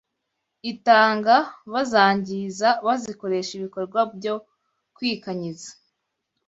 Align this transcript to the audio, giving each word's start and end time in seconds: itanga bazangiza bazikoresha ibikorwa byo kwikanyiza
itanga 0.71 1.35
bazangiza 1.73 2.69
bazikoresha 2.85 3.51
ibikorwa 3.59 3.99
byo 4.15 4.35
kwikanyiza 4.95 5.69